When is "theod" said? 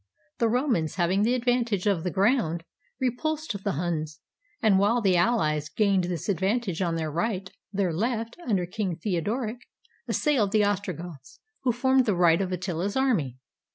8.95-9.25